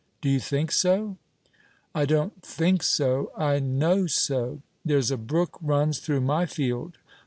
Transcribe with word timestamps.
"Do 0.19 0.29
you 0.29 0.39
think 0.39 0.71
so?" 0.71 1.17
"I 1.93 2.05
don't 2.05 2.41
think 2.41 2.81
so 2.81 3.31
I 3.37 3.59
know 3.59 4.07
so. 4.07 4.63
There's 4.83 5.11
a 5.11 5.15
brook 5.17 5.59
runs 5.61 5.99
through 5.99 6.21
my 6.21 6.47
field. 6.47 6.97